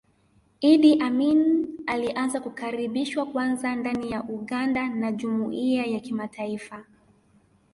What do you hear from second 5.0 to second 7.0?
jumuiya ya kimataifa